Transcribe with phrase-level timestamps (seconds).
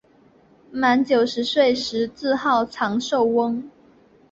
[0.71, 3.69] 满九十岁时自号长寿翁。